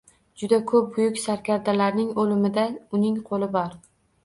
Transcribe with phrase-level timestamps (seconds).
[0.43, 2.67] Juda ko’p buyuk sarkardalarning o’limida
[3.01, 3.81] uning qo’li bor…